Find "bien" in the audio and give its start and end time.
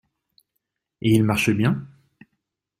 1.51-1.85